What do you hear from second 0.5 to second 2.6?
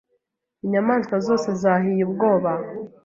Inyamaswa zose zahiye ubwoba